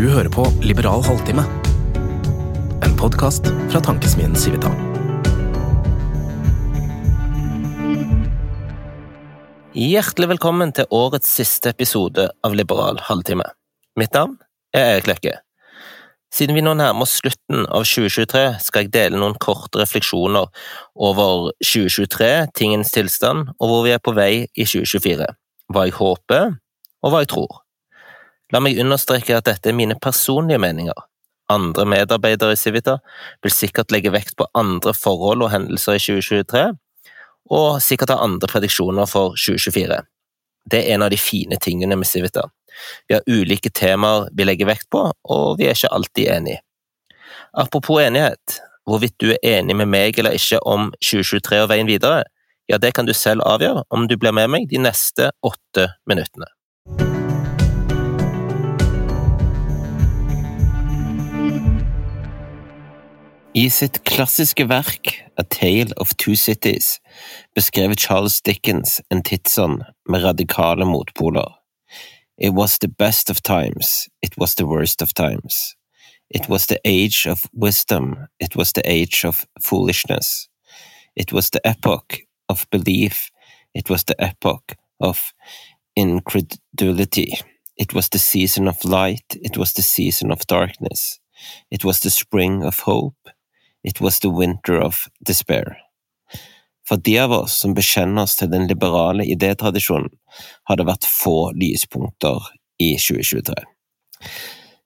Du 0.00 0.06
hører 0.08 0.30
på 0.32 0.46
Liberal 0.64 1.02
halvtime, 1.04 1.42
en 2.86 2.94
podkast 2.96 3.50
fra 3.68 3.82
tankesmien 3.84 4.32
Civita. 4.32 4.70
Hjertelig 9.76 10.30
velkommen 10.32 10.72
til 10.72 10.88
årets 10.88 11.28
siste 11.28 11.74
episode 11.76 12.30
av 12.32 12.56
Liberal 12.56 13.02
halvtime. 13.10 13.44
Mitt 14.00 14.16
navn 14.16 14.38
er 14.72 14.94
Erik 14.94 15.12
Løkke. 15.12 15.36
Siden 16.32 16.56
vi 16.56 16.64
nå 16.64 16.72
nærmer 16.80 17.04
oss 17.04 17.20
slutten 17.20 17.68
av 17.68 17.84
2023, 17.84 18.44
skal 18.64 18.86
jeg 18.86 18.94
dele 18.96 19.20
noen 19.20 19.36
korte 19.36 19.84
refleksjoner 19.84 20.48
over 20.96 21.50
2023, 21.60 22.34
tingens 22.56 22.96
tilstand, 22.96 23.52
og 23.60 23.68
hvor 23.68 23.84
vi 23.84 23.98
er 23.98 24.00
på 24.00 24.16
vei 24.16 24.46
i 24.48 24.64
2024. 24.64 25.34
Hva 25.68 25.90
jeg 25.90 26.00
håper, 26.00 26.54
og 27.04 27.12
hva 27.12 27.26
jeg 27.26 27.36
tror. 27.36 27.66
La 28.50 28.60
meg 28.62 28.78
understreke 28.82 29.36
at 29.36 29.46
dette 29.46 29.70
er 29.70 29.76
mine 29.76 29.96
personlige 30.02 30.58
meninger. 30.58 30.96
Andre 31.50 31.84
medarbeidere 31.86 32.54
i 32.54 32.58
Civita 32.58 32.96
vil 33.42 33.54
sikkert 33.54 33.90
legge 33.94 34.12
vekt 34.14 34.36
på 34.38 34.46
andre 34.58 34.94
forhold 34.94 35.44
og 35.46 35.52
hendelser 35.52 35.98
i 35.98 36.02
2023, 36.02 36.64
og 37.50 37.82
sikkert 37.82 38.14
ha 38.14 38.22
andre 38.22 38.50
prediksjoner 38.50 39.10
for 39.10 39.34
2024. 39.38 40.00
Det 40.70 40.80
er 40.80 40.94
en 40.94 41.06
av 41.06 41.10
de 41.10 41.18
fine 41.18 41.58
tingene 41.62 41.98
med 41.98 42.10
Civita. 42.10 42.46
Vi 43.08 43.16
har 43.16 43.26
ulike 43.26 43.70
temaer 43.74 44.28
vi 44.34 44.46
legger 44.46 44.70
vekt 44.70 44.90
på, 44.92 45.06
og 45.10 45.58
vi 45.58 45.66
er 45.66 45.78
ikke 45.78 45.94
alltid 45.94 46.34
enige. 46.36 46.62
Apropos 47.54 48.02
enighet, 48.02 48.60
hvorvidt 48.86 49.18
du 49.18 49.32
er 49.32 49.42
enig 49.58 49.76
med 49.78 49.90
meg 49.90 50.18
eller 50.18 50.34
ikke 50.34 50.62
om 50.66 50.92
2023 51.02 51.64
og 51.64 51.70
veien 51.72 51.90
videre, 51.90 52.22
ja, 52.70 52.78
det 52.78 52.94
kan 52.94 53.06
du 53.06 53.14
selv 53.14 53.42
avgjøre 53.46 53.82
om 53.90 54.06
du 54.06 54.16
blir 54.18 54.34
med 54.34 54.50
meg 54.50 54.70
de 54.70 54.78
neste 54.78 55.32
åtte 55.42 55.88
minuttene. 56.06 56.46
I 63.52 63.64
sitt 63.66 64.04
klassiske 64.06 64.62
verk 64.70 65.10
A 65.36 65.42
Tale 65.42 65.90
of 65.96 66.12
Two 66.14 66.36
Cities 66.36 67.00
beskrev 67.54 67.96
Charles 67.98 68.42
Dickens 68.42 69.00
en 69.10 69.22
tidsånd 69.22 69.82
med 70.08 70.22
radikale 70.22 70.86
motpoler. 70.86 71.56
It 72.38 72.54
was 72.54 72.78
the 72.78 72.88
best 72.88 73.30
of 73.30 73.40
times, 73.42 74.06
it 74.22 74.38
was 74.38 74.54
the 74.54 74.66
worst 74.66 75.02
of 75.02 75.14
times. 75.14 75.74
It 76.30 76.48
was 76.48 76.66
the 76.66 76.78
age 76.84 77.26
of 77.26 77.42
wisdom, 77.52 78.16
it 78.38 78.54
was 78.54 78.72
the 78.72 78.82
age 78.84 79.24
of 79.24 79.44
foolishness. 79.60 80.46
It 81.16 81.32
was 81.32 81.50
the 81.50 81.60
epoch 81.64 82.20
of 82.48 82.66
belief, 82.70 83.30
it 83.74 83.90
was 83.90 84.04
the 84.04 84.14
epoch 84.22 84.76
of 85.00 85.32
incredulity. 85.96 87.34
It 87.76 87.94
was 87.94 88.08
the 88.10 88.18
season 88.18 88.68
of 88.68 88.84
light, 88.84 89.36
it 89.42 89.56
was 89.56 89.72
the 89.72 89.82
season 89.82 90.30
of 90.30 90.46
darkness. 90.46 91.18
It 91.70 91.84
was 91.84 92.00
the 92.00 92.10
spring 92.10 92.62
of 92.62 92.80
hope, 92.80 93.16
it 93.84 94.00
was 94.00 94.20
the 94.20 94.30
winter 94.30 94.80
of 94.80 95.06
despair. 95.26 95.76
For 96.88 96.96
de 96.96 97.18
av 97.18 97.32
oss 97.32 97.54
som 97.62 97.74
bekjenner 97.74 98.26
oss 98.26 98.34
til 98.36 98.50
den 98.50 98.66
liberale 98.66 99.22
idétradisjonen, 99.22 100.10
har 100.66 100.78
det 100.78 100.88
vært 100.88 101.06
få 101.06 101.52
lyspunkter 101.54 102.48
i 102.82 102.96
2023. 102.98 103.54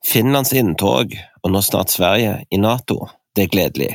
Finlands 0.05 0.53
inntog, 0.53 1.15
og 1.43 1.55
nå 1.55 1.63
snart 1.65 1.95
Sverige, 1.95 2.43
i 2.53 2.61
Nato, 2.61 3.07
det 3.33 3.47
er 3.47 3.55
gledelig. 3.55 3.95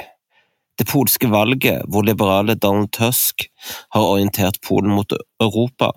Det 0.80 0.88
polske 0.90 1.30
valget, 1.30 1.84
hvor 1.92 2.08
liberale 2.08 2.56
Donald 2.56 2.90
Tusk 2.96 3.46
har 3.94 4.10
orientert 4.16 4.58
Polen 4.66 4.96
mot 4.96 5.14
Europa, 5.44 5.92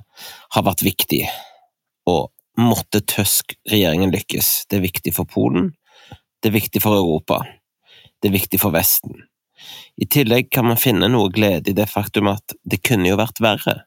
har 0.52 0.66
vært 0.66 0.84
viktig, 0.84 1.22
og 2.10 2.28
måtte 2.60 3.00
Tusk-regjeringen 3.00 4.12
lykkes. 4.12 4.66
Det 4.68 4.80
er 4.80 4.84
viktig 4.84 5.14
for 5.16 5.24
Polen, 5.24 5.72
det 6.42 6.50
er 6.50 6.58
viktig 6.58 6.82
for 6.84 6.98
Europa, 6.98 7.40
det 8.22 8.30
er 8.30 8.38
viktig 8.38 8.60
for 8.62 8.74
Vesten. 8.74 9.24
I 10.00 10.06
tillegg 10.10 10.50
kan 10.54 10.66
man 10.66 10.80
finne 10.80 11.10
noe 11.10 11.30
glede 11.34 11.70
i 11.70 11.76
det 11.76 11.88
faktum 11.90 12.30
at 12.32 12.54
det 12.64 12.80
kunne 12.86 13.10
jo 13.10 13.18
vært 13.20 13.42
verre. 13.42 13.82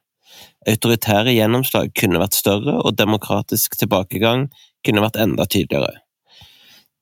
Autoritære 0.68 1.34
gjennomslag 1.36 1.94
kunne 1.98 2.22
vært 2.22 2.38
større, 2.38 2.78
og 2.82 2.98
demokratisk 3.00 3.78
tilbakegang 3.80 4.48
kunne 4.86 5.04
vært 5.04 5.20
enda 5.22 5.48
tydeligere. 5.48 6.02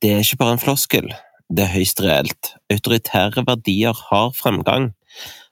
Det 0.04 0.12
er 0.12 0.24
ikke 0.24 0.42
bare 0.42 0.58
en 0.58 0.64
floskel, 0.64 1.12
det 1.50 1.66
er 1.66 1.76
høyst 1.76 2.02
reelt. 2.04 2.54
Autoritære 2.72 3.46
verdier 3.48 3.98
har 4.10 4.34
fremgang, 4.36 4.92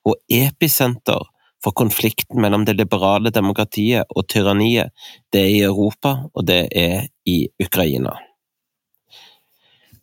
og 0.08 0.18
episenter 0.34 1.30
for 1.62 1.78
konflikten 1.78 2.41
mellom 2.41 2.66
det 2.66 2.75
liberale 2.80 3.30
demokratiet 3.34 4.09
og 4.09 4.25
tyranniet, 4.31 4.90
det 5.31 5.44
er 5.46 5.52
i 5.53 5.62
Europa, 5.68 6.16
og 6.34 6.47
det 6.50 6.66
er 6.74 7.06
i 7.30 7.46
Ukraina. 7.62 8.16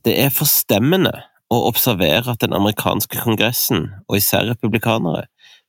Det 0.07 0.15
er 0.23 0.31
forstemmende 0.33 1.13
å 1.49 1.59
observere 1.69 2.35
at 2.35 2.43
den 2.45 2.57
amerikanske 2.57 3.21
kongressen, 3.23 3.89
og 4.09 4.21
især 4.21 4.49
republikanere, 4.51 5.27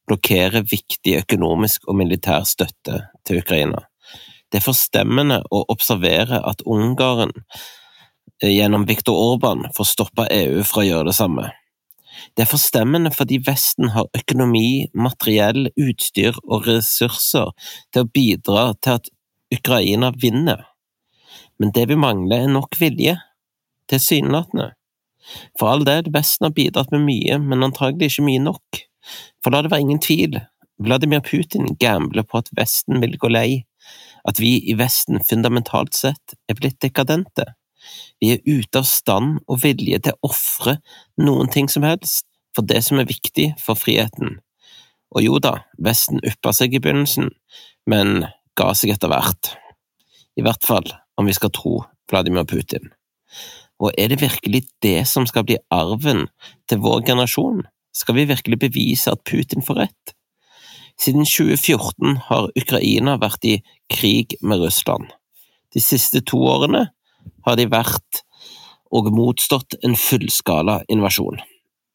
blokkerer 0.10 0.66
viktig 0.68 1.20
økonomisk 1.22 1.86
og 1.88 2.00
militær 2.00 2.48
støtte 2.50 3.04
til 3.28 3.42
Ukraina. 3.44 3.86
Det 4.50 4.60
er 4.60 4.66
forstemmende 4.66 5.44
å 5.54 5.62
observere 5.70 6.42
at 6.50 6.64
Ungarn 6.66 7.36
gjennom 8.42 8.88
Viktor 8.90 9.14
Orban 9.14 9.68
får 9.78 9.90
stoppa 9.92 10.26
EU 10.34 10.64
fra 10.66 10.82
å 10.82 10.88
gjøre 10.88 11.12
det 11.12 11.18
samme. 11.20 11.52
Det 12.36 12.44
er 12.44 12.52
forstemmende 12.52 13.12
fordi 13.16 13.40
Vesten 13.46 13.94
har 13.94 14.10
økonomi, 14.18 14.90
materiell, 14.94 15.70
utstyr 15.80 16.38
og 16.44 16.68
ressurser 16.68 17.54
til 17.94 18.04
å 18.04 18.10
bidra 18.10 18.66
til 18.82 18.98
at 18.98 19.14
Ukraina 19.54 20.12
vinner, 20.18 20.66
men 21.60 21.74
det 21.76 21.88
vi 21.90 21.98
mangler 22.00 22.46
er 22.46 22.52
nok 22.52 22.78
vilje, 22.80 23.16
tilsynelatende. 23.90 24.74
For 25.60 25.70
all 25.72 25.86
del, 25.88 26.10
Vesten 26.14 26.48
har 26.48 26.56
bidratt 26.56 26.94
med 26.96 27.06
mye, 27.06 27.40
men 27.42 27.66
antagelig 27.66 28.14
ikke 28.14 28.28
mye 28.28 28.44
nok. 28.44 28.82
For 29.44 29.54
la 29.54 29.64
det 29.64 29.72
være 29.74 29.86
ingen 29.86 30.02
tvil, 30.04 30.40
Vladimir 30.80 31.22
Putin 31.26 31.76
gambler 31.80 32.24
på 32.24 32.40
at 32.40 32.52
Vesten 32.56 33.02
vil 33.04 33.18
gå 33.20 33.32
lei, 33.32 33.64
at 34.28 34.40
vi 34.40 34.58
i 34.72 34.76
Vesten 34.80 35.20
fundamentalt 35.28 35.96
sett 35.98 36.36
er 36.48 36.58
blitt 36.60 36.80
dekadente. 36.84 37.46
Vi 38.20 38.34
er 38.36 38.44
ute 38.46 38.82
av 38.82 38.88
stand 38.88 39.40
og 39.48 39.62
vilje 39.64 40.00
til 40.04 40.16
å 40.16 40.32
ofre 40.32 40.78
noen 41.20 41.52
ting 41.52 41.70
som 41.72 41.86
helst 41.88 42.28
for 42.56 42.68
det 42.68 42.82
som 42.86 43.00
er 43.00 43.10
viktig 43.10 43.54
for 43.62 43.80
friheten. 43.80 44.40
Og 45.16 45.26
jo 45.26 45.40
da, 45.42 45.64
Vesten 45.82 46.22
uppa 46.22 46.54
seg 46.56 46.76
i 46.76 46.82
begynnelsen, 46.84 47.32
men 47.90 48.28
ga 48.60 48.74
seg 48.78 48.94
etter 48.94 49.12
hvert. 49.12 49.56
I 50.38 50.46
hvert 50.46 50.66
fall 50.66 50.88
om 51.20 51.28
vi 51.28 51.36
skal 51.36 51.52
tro 51.56 51.80
Vladimir 52.12 52.46
Putin. 52.48 52.92
Og 53.80 53.92
er 53.98 54.12
det 54.12 54.22
virkelig 54.22 54.66
det 54.84 55.08
som 55.08 55.28
skal 55.28 55.46
bli 55.48 55.58
arven 55.72 56.28
til 56.70 56.82
vår 56.84 57.06
generasjon? 57.08 57.64
Skal 57.96 58.16
vi 58.16 58.28
virkelig 58.30 58.60
bevise 58.60 59.12
at 59.12 59.24
Putin 59.26 59.64
får 59.66 59.86
rett? 59.86 60.16
Siden 61.00 61.24
2014 61.24 62.18
har 62.28 62.52
Ukraina 62.60 63.16
vært 63.22 63.46
i 63.48 63.60
krig 63.92 64.36
med 64.42 64.60
Russland. 64.60 65.08
De 65.74 65.80
siste 65.80 66.20
to 66.28 66.42
årene 66.44 66.90
har 67.46 67.56
de 67.56 67.70
vært 67.72 68.24
og 68.92 69.08
motstått 69.14 69.78
en 69.86 69.96
fullskala 69.96 70.82
invasjon. 70.92 71.40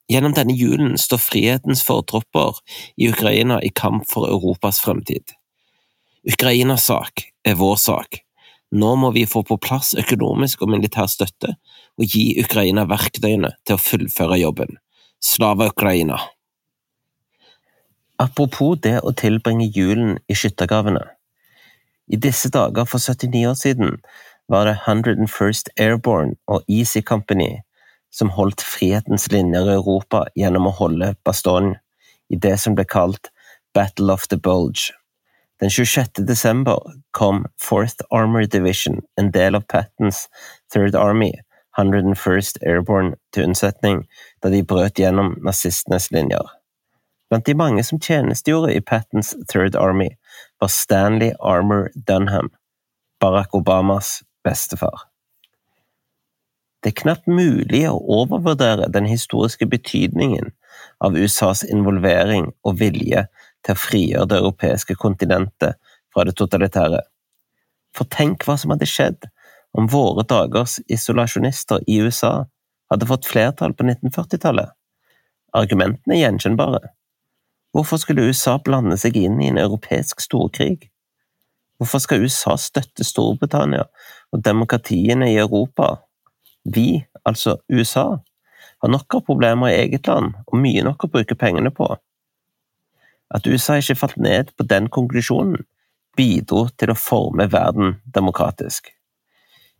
Gjennom 0.08 0.34
denne 0.36 0.56
julen 0.56 0.98
står 1.00 1.20
frihetens 1.20 1.84
fortropper 1.84 2.60
i 2.96 3.08
Ukraina 3.12 3.60
i 3.64 3.72
kamp 3.72 4.04
for 4.08 4.28
Europas 4.28 4.80
fremtid. 4.84 5.32
Ukrainas 6.24 6.88
sak 6.88 7.26
er 7.44 7.56
vår 7.60 7.76
sak. 7.80 8.23
Nå 8.74 8.94
må 8.98 9.12
vi 9.14 9.22
få 9.30 9.44
på 9.46 9.56
plass 9.62 9.92
økonomisk 9.98 10.64
og 10.64 10.72
militær 10.74 11.06
støtte 11.10 11.52
og 11.94 12.06
gi 12.10 12.32
Ukraina 12.42 12.82
verktøyene 12.90 13.52
til 13.62 13.76
å 13.76 13.82
fullføre 13.82 14.40
jobben. 14.40 14.80
Slava 15.22 15.68
Ukraina! 15.70 16.18
Apropos 18.18 18.78
det 18.82 18.96
å 19.02 19.12
tilbringe 19.14 19.68
julen 19.74 20.18
i 20.30 20.36
skyttergravene. 20.38 21.02
I 22.10 22.18
disse 22.20 22.50
dager 22.52 22.86
for 22.86 23.02
79 23.02 23.46
år 23.50 23.56
siden 23.58 23.96
var 24.50 24.66
det 24.68 24.76
101st 24.84 25.70
Airborne 25.80 26.34
og 26.46 26.66
Easy 26.68 27.02
Company 27.02 27.62
som 28.14 28.30
holdt 28.34 28.62
frihetens 28.62 29.30
linjer 29.32 29.70
i 29.70 29.78
Europa 29.78 30.24
gjennom 30.38 30.68
å 30.70 30.74
holde 30.78 31.14
Bastogne 31.26 31.80
i 32.30 32.38
det 32.38 32.56
som 32.62 32.76
ble 32.78 32.86
kalt 32.86 33.30
Battle 33.74 34.12
of 34.14 34.28
the 34.30 34.38
Bulge. 34.38 34.92
Den 35.60 35.70
26. 35.70 36.08
desember 36.26 36.78
kom 37.10 37.46
4th 37.62 38.02
Armor 38.10 38.42
Division, 38.42 39.00
en 39.16 39.30
del 39.30 39.54
av 39.54 39.60
Pattens 39.60 40.28
Third 40.72 40.94
Army, 40.94 41.32
101st 41.78 42.58
Airborne 42.66 43.14
til 43.34 43.48
unnsetning 43.48 44.04
da 44.42 44.50
de 44.50 44.64
brøt 44.66 44.98
gjennom 44.98 45.36
nazistenes 45.46 46.10
linjer. 46.14 46.50
Blant 47.30 47.46
de 47.46 47.54
mange 47.54 47.82
som 47.86 48.00
tjenestegjorde 48.02 48.74
i 48.74 48.82
Pattens 48.82 49.34
Third 49.50 49.78
Army, 49.78 50.10
var 50.60 50.68
Stanley 50.68 51.32
Armour 51.40 51.88
Dunham, 51.94 52.50
Barack 53.20 53.54
Obamas 53.54 54.22
bestefar. 54.44 55.06
Det 56.82 56.92
er 56.92 57.00
knapt 57.00 57.30
mulig 57.30 57.86
å 57.88 57.96
overvurdere 57.96 58.90
den 58.92 59.06
historiske 59.08 59.66
betydningen 59.66 60.50
av 61.00 61.16
USAs 61.16 61.62
involvering 61.64 62.50
og 62.62 62.76
vilje 62.82 63.24
til 63.64 63.74
å 63.74 63.80
frigjøre 63.80 64.30
det 64.30 64.40
europeiske 64.42 64.96
kontinentet 65.00 65.78
fra 66.12 66.24
det 66.28 66.36
totalitære. 66.38 67.00
For 67.94 68.10
tenk 68.10 68.44
hva 68.46 68.56
som 68.60 68.74
hadde 68.74 68.88
skjedd 68.90 69.28
om 69.74 69.88
våre 69.90 70.24
dagers 70.28 70.78
isolasjonister 70.92 71.82
i 71.90 72.00
USA 72.02 72.44
hadde 72.92 73.08
fått 73.10 73.26
flertall 73.26 73.74
på 73.74 73.86
1940-tallet. 73.86 74.70
Argumentene 75.54 76.16
er 76.16 76.24
gjenkjennbare. 76.24 76.90
Hvorfor 77.74 77.98
skulle 78.02 78.26
USA 78.28 78.58
blande 78.62 78.98
seg 79.00 79.16
inn 79.18 79.40
i 79.42 79.50
en 79.50 79.58
europeisk 79.58 80.22
storkrig? 80.22 80.90
Hvorfor 81.78 82.02
skal 82.02 82.22
USA 82.22 82.54
støtte 82.60 83.06
Storbritannia 83.06 83.88
og 84.30 84.42
demokratiene 84.46 85.32
i 85.32 85.38
Europa? 85.42 85.96
Vi, 86.62 87.02
altså 87.26 87.56
USA, 87.72 88.20
har 88.78 88.92
nok 88.92 89.18
av 89.18 89.24
problemer 89.26 89.72
i 89.72 89.78
eget 89.82 90.06
land 90.06 90.36
og 90.46 90.60
mye 90.60 90.84
nok 90.86 91.06
å 91.06 91.10
bruke 91.16 91.38
pengene 91.38 91.74
på. 91.74 91.88
At 93.30 93.46
USA 93.46 93.78
ikke 93.80 93.98
falt 93.98 94.18
ned 94.20 94.52
på 94.58 94.66
den 94.68 94.90
konklusjonen, 94.92 95.64
bidro 96.16 96.68
til 96.78 96.92
å 96.92 96.98
forme 96.98 97.48
verden 97.50 97.96
demokratisk. 98.14 98.92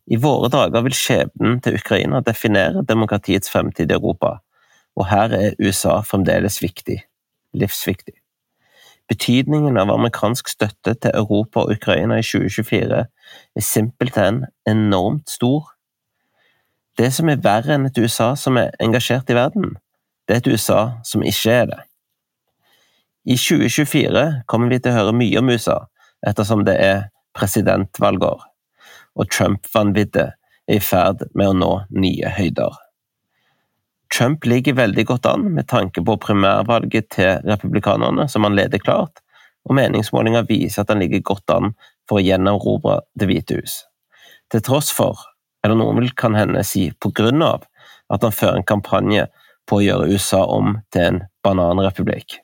I 0.07 0.19
våre 0.21 0.51
dager 0.53 0.85
vil 0.85 0.97
skjebnen 0.97 1.61
til 1.65 1.79
Ukraina 1.79 2.21
definere 2.25 2.85
demokratiets 2.85 3.51
fremtid 3.53 3.93
i 3.93 3.97
Europa, 3.97 4.39
og 4.97 5.09
her 5.09 5.33
er 5.33 5.57
USA 5.63 6.01
fremdeles 6.05 6.61
viktig, 6.63 6.99
livsviktig. 7.57 8.19
Betydningen 9.09 9.77
av 9.77 9.91
amerikansk 9.93 10.49
støtte 10.49 10.95
til 10.97 11.13
Europa 11.15 11.65
og 11.65 11.75
Ukraina 11.77 12.19
i 12.21 12.25
2024 12.25 13.01
er 13.05 13.65
simpelthen 13.65 14.45
enormt 14.69 15.29
stor. 15.31 15.75
Det 16.97 17.11
som 17.13 17.29
er 17.29 17.43
verre 17.45 17.77
enn 17.77 17.89
et 17.89 17.99
USA 18.01 18.33
som 18.39 18.57
er 18.61 18.73
engasjert 18.81 19.29
i 19.29 19.37
verden, 19.37 19.75
det 20.25 20.37
er 20.37 20.41
et 20.41 20.53
USA 20.53 20.81
som 21.05 21.25
ikke 21.25 21.53
er 21.53 21.69
det. 21.73 21.83
I 23.25 23.37
2024 23.41 24.25
kommer 24.47 24.73
vi 24.73 24.81
til 24.81 24.93
å 24.93 24.99
høre 24.99 25.15
mye 25.17 25.41
om 25.41 25.53
USA, 25.53 25.79
ettersom 26.27 26.65
det 26.69 26.75
er 26.81 27.07
presidentvalgår 27.37 28.43
og 29.15 29.31
Trump-vanviddet 29.31 30.35
er 30.69 30.79
i 30.79 30.83
ferd 30.83 31.27
med 31.35 31.53
å 31.53 31.59
nå 31.59 31.73
nye 31.95 32.33
høyder. 32.37 32.81
Trump 34.15 34.47
ligger 34.47 34.77
veldig 34.79 35.05
godt 35.09 35.27
an 35.27 35.49
med 35.57 35.69
tanke 35.71 36.03
på 36.07 36.17
primærvalget 36.23 37.11
til 37.17 37.43
republikanerne, 37.49 38.29
som 38.31 38.47
han 38.47 38.57
leder 38.57 38.83
klart, 38.83 39.21
og 39.65 39.77
meningsmålinger 39.79 40.47
viser 40.49 40.85
at 40.85 40.93
han 40.93 41.03
ligger 41.03 41.25
godt 41.25 41.51
an 41.51 41.73
for 42.09 42.21
å 42.21 42.25
gjenerobre 42.25 43.01
Det 43.17 43.29
hvite 43.31 43.59
hus. 43.59 43.83
Til 44.53 44.63
tross 44.63 44.93
for, 44.93 45.19
eller 45.65 45.79
noen 45.81 46.03
vil 46.03 46.13
kan 46.13 46.37
hende 46.37 46.63
si 46.69 46.91
på 46.93 47.11
grunn 47.17 47.43
av, 47.43 47.65
at 48.13 48.23
han 48.23 48.35
fører 48.37 48.61
en 48.61 48.69
kampanje 48.69 49.27
på 49.67 49.81
å 49.81 49.85
gjøre 49.85 50.11
USA 50.13 50.45
om 50.45 50.77
til 50.93 51.09
en 51.09 51.23
bananrepublikk. 51.43 52.44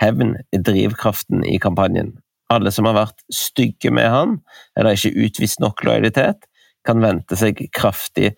Hevn 0.00 0.36
er 0.52 0.62
drivkraften 0.64 1.44
i 1.44 1.58
kampanjen, 1.60 2.14
alle 2.50 2.72
som 2.72 2.88
har 2.88 2.96
vært 2.96 3.20
stygge 3.34 3.92
med 3.94 4.08
han, 4.10 4.38
eller 4.78 4.96
ikke 4.96 5.26
utvist 5.26 5.60
nok 5.62 5.84
lojalitet, 5.86 6.46
kan 6.86 7.02
vente 7.04 7.36
seg 7.36 7.60
kraftig 7.76 8.32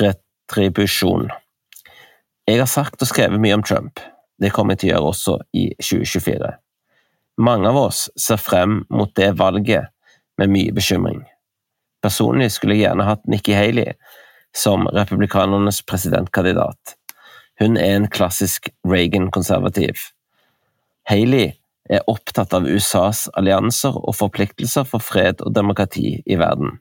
retribusjon. 0.00 1.28
Jeg 2.48 2.58
har 2.58 2.70
sagt 2.70 3.04
og 3.04 3.10
skrevet 3.10 3.40
mye 3.40 3.58
om 3.58 3.62
Trump. 3.62 4.00
Det 4.40 4.50
kommer 4.54 4.74
jeg 4.74 4.82
til 4.82 4.88
å 4.88 4.94
gjøre 4.94 5.10
også 5.12 5.36
i 5.54 5.66
2024. 5.78 6.48
Mange 7.42 7.68
av 7.68 7.78
oss 7.78 8.06
ser 8.18 8.40
frem 8.40 8.80
mot 8.90 9.12
det 9.16 9.30
valget 9.38 9.92
med 10.40 10.50
mye 10.52 10.72
bekymring. 10.74 11.22
Personlig 12.02 12.50
skulle 12.56 12.74
jeg 12.74 12.88
gjerne 12.88 13.06
hatt 13.06 13.22
Nikki 13.30 13.54
Haley 13.54 13.94
som 14.56 14.88
republikanernes 14.90 15.80
presidentkandidat. 15.86 16.96
Hun 17.60 17.78
er 17.78 17.94
en 17.94 18.08
klassisk 18.10 18.72
Reagan-konservativ. 18.88 20.08
Haley 21.08 21.52
er 21.90 22.06
opptatt 22.10 22.54
av 22.54 22.68
USAs 22.68 23.26
allianser 23.38 23.96
og 23.98 24.16
forpliktelser 24.16 24.86
for 24.88 25.02
fred 25.02 25.42
og 25.42 25.54
demokrati 25.56 26.22
i 26.24 26.38
verden. 26.38 26.78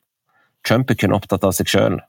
Trump 0.67 0.91
er 0.91 0.99
kun 1.01 1.15
opptatt 1.17 1.45
av 1.47 1.55
seg 1.57 1.71
selv, 1.71 1.99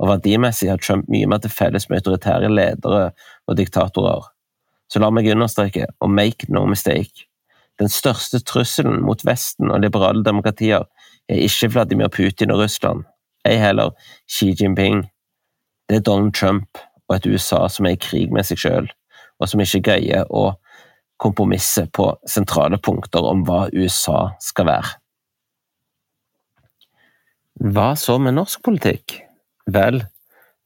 og 0.00 0.08
verdimessig 0.08 0.70
har 0.70 0.80
Trump 0.80 1.08
mye 1.12 1.28
mer 1.28 1.42
til 1.44 1.52
felles 1.52 1.88
med 1.90 2.00
autoritære 2.00 2.48
ledere 2.48 3.10
og 3.46 3.58
diktatorer. 3.58 4.30
Så 4.88 5.02
la 5.02 5.10
meg 5.12 5.28
understreke, 5.28 5.90
og 6.00 6.10
make 6.10 6.48
no 6.48 6.64
mistake, 6.66 7.28
den 7.78 7.88
største 7.88 8.40
trusselen 8.42 9.02
mot 9.06 9.22
Vesten 9.26 9.70
og 9.70 9.82
liberale 9.84 10.24
demokratier 10.26 10.86
er 11.28 11.42
ikke 11.44 11.70
Vladimir 11.74 12.08
Putin 12.10 12.50
og 12.50 12.64
Russland, 12.64 13.04
ei 13.46 13.58
heller 13.60 13.92
Xi 14.26 14.50
Jinping. 14.58 15.04
Det 15.88 16.00
er 16.00 16.06
Donald 16.06 16.34
Trump 16.34 16.80
og 17.08 17.16
et 17.16 17.26
USA 17.26 17.68
som 17.68 17.86
er 17.86 17.94
i 17.94 18.00
krig 18.02 18.32
med 18.34 18.48
seg 18.48 18.58
selv, 18.58 18.90
og 19.38 19.48
som 19.48 19.62
ikke 19.62 19.84
greier 19.90 20.26
å 20.34 20.56
kompromisset 21.18 21.90
på 21.92 22.08
sentrale 22.30 22.78
punkter 22.78 23.26
om 23.26 23.42
hva 23.46 23.66
USA 23.74 24.30
skal 24.42 24.68
være. 24.70 24.94
Hva 27.58 27.90
så 27.98 28.20
med 28.22 28.36
norsk 28.38 28.62
politikk? 28.62 29.16
Vel, 29.66 30.04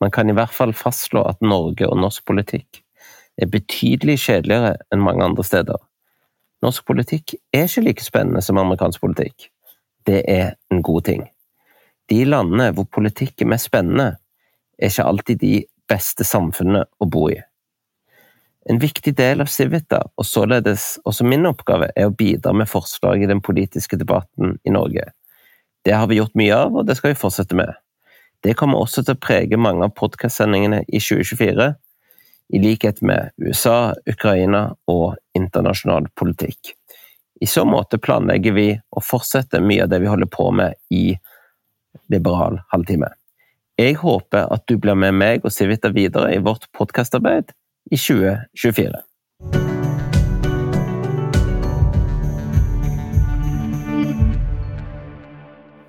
man 0.01 0.13
kan 0.13 0.29
i 0.29 0.37
hvert 0.37 0.53
fall 0.53 0.75
fastslå 0.77 1.23
at 1.25 1.41
Norge 1.41 1.89
og 1.89 1.97
norsk 1.99 2.25
politikk 2.29 2.83
er 3.41 3.49
betydelig 3.49 4.19
kjedeligere 4.27 4.75
enn 4.93 5.05
mange 5.05 5.25
andre 5.25 5.45
steder. 5.47 5.79
Norsk 6.63 6.85
politikk 6.87 7.35
er 7.55 7.65
ikke 7.67 7.85
like 7.87 8.05
spennende 8.05 8.43
som 8.45 8.61
amerikansk 8.61 9.01
politikk. 9.03 9.49
Det 10.07 10.21
er 10.29 10.53
en 10.71 10.83
god 10.85 11.07
ting. 11.09 11.25
De 12.11 12.25
landene 12.29 12.69
hvor 12.77 12.87
politikk 12.93 13.43
er 13.43 13.51
mest 13.55 13.71
spennende, 13.71 14.19
er 14.79 14.93
ikke 14.93 15.07
alltid 15.09 15.41
de 15.41 15.55
beste 15.89 16.27
samfunnene 16.27 16.85
å 17.01 17.09
bo 17.09 17.29
i. 17.33 17.39
En 18.64 18.79
viktig 18.79 19.17
del 19.17 19.41
av 19.43 19.50
Civita, 19.50 20.05
og 20.14 20.26
således 20.26 21.00
også 21.09 21.26
min 21.26 21.47
oppgave, 21.49 21.88
er 21.97 22.06
å 22.06 22.14
bidra 22.14 22.53
med 22.55 22.70
forslag 22.70 23.23
i 23.23 23.31
den 23.31 23.41
politiske 23.43 23.99
debatten 23.99 24.59
i 24.62 24.75
Norge. 24.75 25.09
Det 25.82 25.97
har 25.99 26.06
vi 26.06 26.20
gjort 26.20 26.37
mye 26.38 26.55
av, 26.55 26.76
og 26.76 26.87
det 26.87 26.94
skal 26.99 27.11
vi 27.11 27.19
fortsette 27.19 27.59
med. 27.59 27.73
Det 28.43 28.55
kommer 28.59 28.82
også 28.82 29.03
til 29.03 29.17
å 29.17 29.23
prege 29.23 29.59
mange 29.59 29.87
av 29.87 29.94
podkastsendingene 29.99 30.85
i 30.87 31.00
2024, 31.03 31.73
i 32.53 32.61
likhet 32.62 33.00
med 33.03 33.32
USA, 33.43 33.94
Ukraina 34.06 34.69
og 34.91 35.17
internasjonal 35.35 36.06
politikk. 36.19 36.76
I 37.43 37.49
så 37.50 37.65
måte 37.67 37.99
planlegger 37.99 38.55
vi 38.55 38.69
å 38.79 39.03
fortsette 39.03 39.62
mye 39.62 39.82
av 39.87 39.91
det 39.91 40.03
vi 40.05 40.11
holder 40.11 40.31
på 40.31 40.50
med 40.55 40.79
i 40.94 41.17
Liberal 42.12 42.61
halvtime. 42.70 43.08
Jeg 43.81 43.97
håper 43.99 44.47
at 44.55 44.69
du 44.70 44.76
blir 44.79 44.94
med 44.94 45.17
meg 45.19 45.43
og 45.43 45.55
Civita 45.55 45.91
videre 45.91 46.31
i 46.37 46.43
vårt 46.44 46.69
podkastarbeid 46.76 47.50
i 47.90 47.99
2024. 47.99 49.02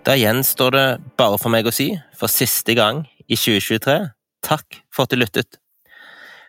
Da 0.03 0.15
gjenstår 0.19 0.71
det 0.75 0.87
bare 1.17 1.37
for 1.39 1.53
meg 1.53 1.67
å 1.67 1.71
si, 1.71 1.93
for 2.17 2.31
siste 2.31 2.75
gang 2.75 3.05
i 3.23 3.37
2023, 3.39 3.99
takk 4.43 4.81
for 4.91 5.05
at 5.05 5.13
du 5.13 5.21
lyttet. 5.21 5.59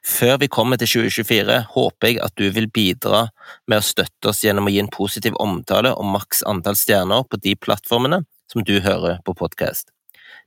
Før 0.04 0.36
vi 0.42 0.50
kommer 0.52 0.76
til 0.76 0.90
2024, 1.06 1.60
håper 1.72 2.10
jeg 2.10 2.18
at 2.20 2.34
du 2.36 2.48
vil 2.52 2.66
bidra 2.68 3.28
med 3.70 3.78
å 3.78 3.86
støtte 3.86 4.28
oss 4.32 4.42
gjennom 4.44 4.66
å 4.68 4.74
gi 4.74 4.82
en 4.82 4.90
positiv 4.92 5.38
omtale 5.40 5.94
om 5.96 6.10
maks 6.12 6.42
antall 6.50 6.76
stjerner 6.76 7.24
på 7.24 7.40
de 7.40 7.54
plattformene 7.56 8.24
som 8.52 8.66
du 8.66 8.80
hører 8.84 9.22
på 9.24 9.36
podkast. 9.38 9.88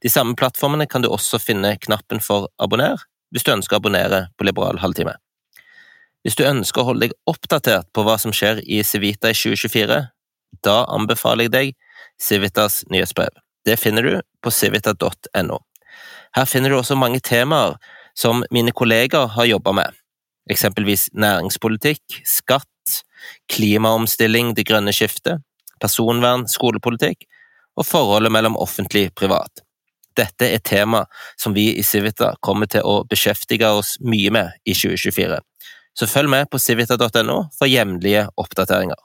De 0.03 0.11
samme 0.13 0.35
plattformene 0.37 0.85
kan 0.85 1.01
du 1.01 1.09
også 1.09 1.39
finne 1.41 1.73
knappen 1.81 2.21
for 2.21 2.51
abonner 2.61 3.01
hvis 3.31 3.45
du 3.45 3.53
ønsker 3.53 3.77
å 3.77 3.81
abonnere 3.81 4.27
på 4.37 4.47
Liberal 4.47 4.79
halvtime. 4.81 5.15
Hvis 6.25 6.37
du 6.39 6.43
ønsker 6.47 6.81
å 6.81 6.89
holde 6.89 7.07
deg 7.07 7.15
oppdatert 7.29 7.89
på 7.95 8.03
hva 8.03 8.17
som 8.19 8.33
skjer 8.35 8.61
i 8.65 8.81
Civita 8.83 9.31
i 9.31 9.37
2024, 9.37 9.99
da 10.65 10.77
anbefaler 10.91 11.47
jeg 11.47 11.53
deg 11.53 11.75
Civitas 12.19 12.81
nyhetsbrev. 12.91 13.31
Det 13.67 13.77
finner 13.79 14.03
du 14.03 14.13
på 14.43 14.51
civita.no. 14.51 15.59
Her 16.35 16.45
finner 16.49 16.71
du 16.71 16.77
også 16.79 16.97
mange 16.99 17.19
temaer 17.23 17.77
som 18.17 18.43
mine 18.51 18.73
kolleger 18.73 19.29
har 19.35 19.45
jobba 19.45 19.73
med, 19.77 19.97
eksempelvis 20.49 21.09
næringspolitikk, 21.13 22.21
skatt, 22.25 23.01
klimaomstilling, 23.51 24.53
det 24.55 24.65
grønne 24.69 24.93
skiftet, 24.95 25.43
personvern, 25.81 26.47
skolepolitikk 26.49 27.27
og 27.77 27.85
forholdet 27.85 28.33
mellom 28.33 28.57
offentlig 28.57 29.09
og 29.11 29.17
privat. 29.19 29.66
Dette 30.17 30.49
er 30.49 30.63
tema 30.65 31.03
som 31.37 31.53
vi 31.53 31.69
i 31.77 31.83
Civita 31.85 32.33
kommer 32.41 32.69
til 32.71 32.85
å 32.85 33.03
beskjeftige 33.09 33.69
oss 33.69 33.97
mye 34.01 34.31
med 34.33 34.55
i 34.65 34.73
2024, 34.73 35.37
så 35.97 36.09
følg 36.09 36.31
med 36.33 36.49
på 36.49 36.61
civita.no 36.61 37.37
for 37.57 37.69
jevnlige 37.69 38.27
oppdateringer. 38.37 38.97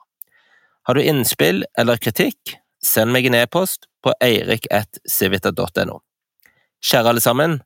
Har 0.88 0.98
du 0.98 1.02
innspill 1.04 1.62
eller 1.78 2.00
kritikk, 2.02 2.56
send 2.82 3.12
meg 3.14 3.28
en 3.28 3.38
e-post 3.38 3.86
på 4.02 4.14
eirik.civita.no. 4.24 6.00
Kjære 6.82 7.12
alle 7.12 7.22
sammen, 7.22 7.60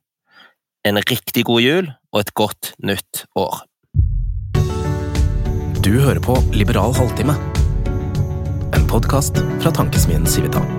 en 0.85 1.01
riktig 1.09 1.47
god 1.49 1.63
jul 1.63 1.89
og 2.13 2.21
et 2.21 2.33
godt 2.37 2.73
nytt 2.83 3.25
år. 3.35 3.63
Du 5.81 5.93
hører 6.03 6.21
på 6.21 6.35
Liberal 6.53 6.93
halvtime, 6.97 7.37
en 8.75 8.89
podkast 8.91 9.39
fra 9.63 9.71
tankesmien 9.73 10.27
Civita. 10.27 10.76